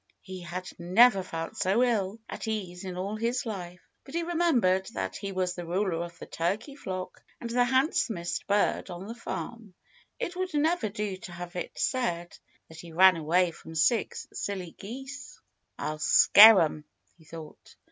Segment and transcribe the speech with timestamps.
[0.23, 3.83] He had never felt so ill at ease in all his life.
[4.03, 8.47] But he remembered that he was the ruler of the turkey flock and the handsomest
[8.47, 9.75] bird on the farm.
[10.17, 12.35] It would never do to have it said
[12.67, 15.39] that he ran away from six silly geese.
[15.77, 16.85] "I'll scare 'em,"
[17.19, 17.75] he thought.